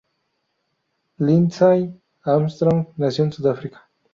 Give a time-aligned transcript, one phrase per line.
[1.19, 1.93] Lindsay
[2.25, 3.87] Armstrong nació en Sudáfrica.